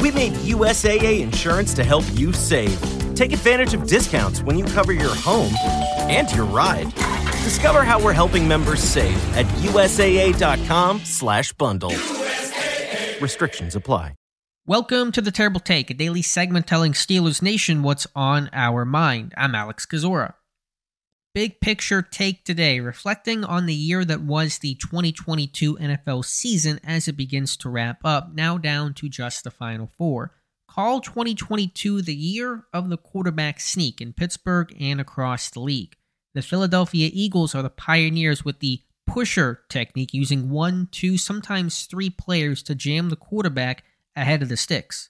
[0.00, 2.80] We made USAA insurance to help you save.
[3.14, 5.52] Take advantage of discounts when you cover your home
[6.08, 6.92] and your ride.
[7.44, 11.90] Discover how we're helping members save at USAA.com/bundle.
[11.90, 13.20] USAA.
[13.20, 14.14] Restrictions apply.
[14.66, 19.34] Welcome to the Terrible Take, a daily segment telling Steelers Nation what's on our mind.
[19.36, 20.34] I'm Alex Kozora.
[21.32, 27.06] Big picture take today, reflecting on the year that was the 2022 NFL season as
[27.06, 30.32] it begins to wrap up, now down to just the final four.
[30.68, 35.94] Call 2022 the year of the quarterback sneak in Pittsburgh and across the league.
[36.34, 42.10] The Philadelphia Eagles are the pioneers with the pusher technique, using one, two, sometimes three
[42.10, 43.84] players to jam the quarterback
[44.16, 45.09] ahead of the sticks.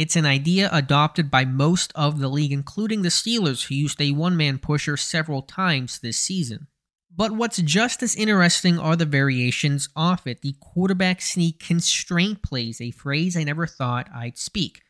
[0.00, 4.12] It's an idea adopted by most of the league, including the Steelers, who used a
[4.12, 6.68] one man pusher several times this season.
[7.14, 10.40] But what's just as interesting are the variations off it.
[10.40, 14.80] The quarterback sneak constraint plays, a phrase I never thought I'd speak.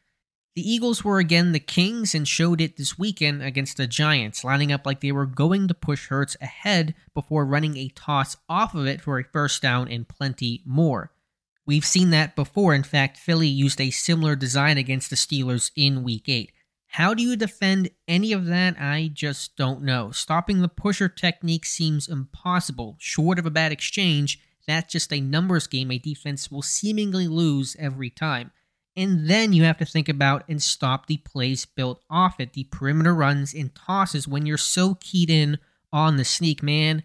[0.54, 4.70] The Eagles were again the Kings and showed it this weekend against the Giants, lining
[4.70, 8.86] up like they were going to push Hurts ahead before running a toss off of
[8.86, 11.10] it for a first down and plenty more.
[11.70, 12.74] We've seen that before.
[12.74, 16.50] In fact, Philly used a similar design against the Steelers in week 8.
[16.88, 18.74] How do you defend any of that?
[18.76, 20.10] I just don't know.
[20.10, 22.96] Stopping the pusher technique seems impossible.
[22.98, 27.76] Short of a bad exchange, that's just a numbers game a defense will seemingly lose
[27.78, 28.50] every time.
[28.96, 32.64] And then you have to think about and stop the plays built off it, the
[32.64, 35.58] perimeter runs and tosses when you're so keyed in
[35.92, 37.04] on the sneak, man.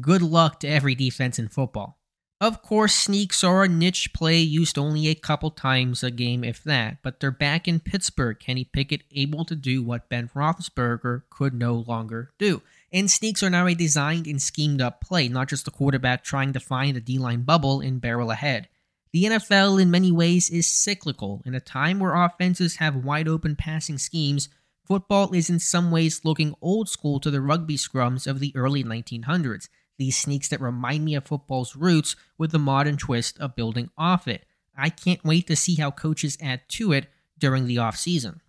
[0.00, 1.98] Good luck to every defense in football.
[2.40, 6.62] Of course, sneaks are a niche play used only a couple times a game, if
[6.62, 8.38] that, but they're back in Pittsburgh.
[8.38, 12.62] Kenny Pickett able to do what Ben Roethlisberger could no longer do.
[12.92, 16.52] And sneaks are now a designed and schemed up play, not just the quarterback trying
[16.52, 18.68] to find a D line bubble and barrel ahead.
[19.12, 21.42] The NFL, in many ways, is cyclical.
[21.44, 24.48] In a time where offenses have wide open passing schemes,
[24.86, 28.84] football is in some ways looking old school to the rugby scrums of the early
[28.84, 33.90] 1900s these sneaks that remind me of football's roots with the modern twist of building
[33.98, 34.46] off it.
[34.76, 37.06] I can't wait to see how coaches add to it
[37.38, 38.40] during the offseason.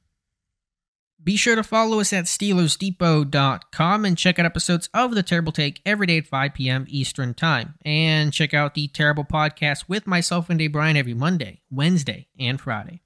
[1.21, 5.81] Be sure to follow us at SteelersDepot.com and check out episodes of The Terrible Take
[5.85, 6.85] every day at 5 p.m.
[6.87, 7.73] Eastern Time.
[7.83, 12.61] And check out the Terrible Podcast with myself and Dave Bryan every Monday, Wednesday, and
[12.61, 13.01] Friday.